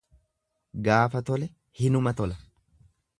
Gaafa 0.87 1.21
tole 1.29 1.49
hinuma 1.81 2.15
tola. 2.23 2.39